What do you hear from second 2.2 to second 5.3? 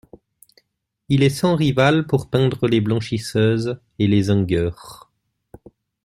peindre les blanchisseuses et les zingueurs.